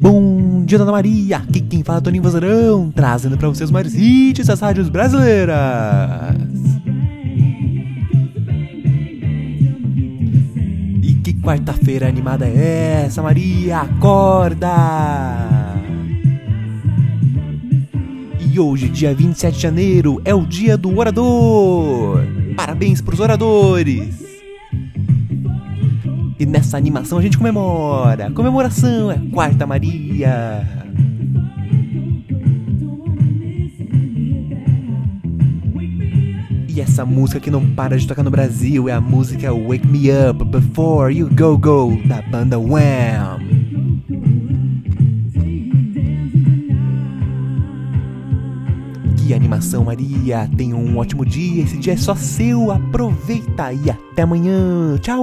Bom 0.00 0.64
dia, 0.64 0.78
Dona 0.78 0.92
Maria! 0.92 1.38
Aqui 1.38 1.60
quem 1.60 1.82
fala 1.84 1.98
é 1.98 2.00
Toninho 2.00 2.22
Vazarão, 2.22 2.90
trazendo 2.90 3.36
para 3.36 3.48
vocês 3.48 3.68
os 3.68 3.72
maiores 3.72 3.94
hits 3.94 4.46
das 4.46 4.60
rádios 4.60 4.88
brasileiras! 4.88 5.56
E 11.02 11.14
que 11.22 11.34
quarta-feira 11.34 12.08
animada 12.08 12.46
é 12.46 13.04
essa, 13.06 13.22
Maria? 13.22 13.78
Acorda! 13.78 14.68
E 18.40 18.58
hoje, 18.58 18.88
dia 18.88 19.14
27 19.14 19.54
de 19.54 19.62
janeiro, 19.62 20.20
é 20.24 20.34
o 20.34 20.46
dia 20.46 20.76
do 20.76 20.98
orador! 20.98 22.20
Parabéns 22.56 23.00
pros 23.00 23.20
oradores! 23.20 24.29
E 26.40 26.46
nessa 26.46 26.78
animação 26.78 27.18
a 27.18 27.20
gente 27.20 27.36
comemora. 27.36 28.30
Comemoração 28.30 29.10
é 29.10 29.18
Quarta 29.30 29.66
Maria. 29.66 30.66
E 36.66 36.80
essa 36.80 37.04
música 37.04 37.38
que 37.38 37.50
não 37.50 37.74
para 37.74 37.98
de 37.98 38.06
tocar 38.06 38.22
no 38.22 38.30
Brasil 38.30 38.88
é 38.88 38.92
a 38.92 39.02
música 39.02 39.52
Wake 39.52 39.86
Me 39.86 40.08
Up 40.10 40.42
Before 40.46 41.14
You 41.14 41.28
Go 41.28 41.58
Go 41.58 42.00
da 42.08 42.22
banda 42.22 42.58
Wham. 42.58 43.38
Que 49.18 49.34
animação, 49.34 49.84
Maria! 49.84 50.48
Tenha 50.56 50.74
um 50.74 50.96
ótimo 50.96 51.26
dia. 51.26 51.64
Esse 51.64 51.76
dia 51.76 51.92
é 51.92 51.96
só 51.98 52.14
seu. 52.14 52.70
Aproveita 52.70 53.74
e 53.74 53.90
até 53.90 54.22
amanhã. 54.22 54.96
Tchau! 55.02 55.20